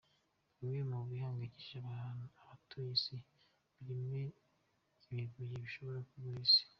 [0.57, 1.77] Bimwe mu bihangayikije
[2.41, 3.17] abatuye isi
[3.75, 4.15] harimo
[5.09, 6.63] ibibuye bishobora kugwira isi.